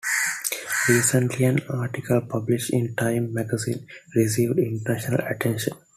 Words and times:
Recently 0.89 1.45
an 1.45 1.59
article 1.69 2.21
published 2.21 2.71
in 2.73 2.95
Time 2.95 3.31
magazine 3.35 3.85
received 4.15 4.57
international 4.57 5.19
attention. 5.29 5.77